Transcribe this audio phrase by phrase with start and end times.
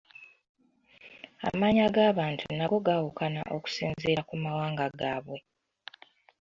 [1.47, 5.39] Amannya g'abantu nago gaawukana okusinziira ku mawanga gaabwe.